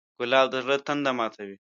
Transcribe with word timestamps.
ګلاب 0.19 0.45
د 0.51 0.55
زړه 0.63 0.75
تنده 0.87 1.11
ماتوي. 1.17 1.57